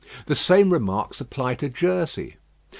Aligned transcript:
The 0.25 0.33
same 0.33 0.73
remarks 0.73 1.21
apply 1.21 1.53
to 1.61 1.69
Jersey. 1.69 2.37